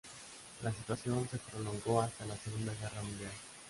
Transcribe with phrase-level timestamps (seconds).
[0.63, 3.31] La situación se prolongó hasta la segunda guerra mundial.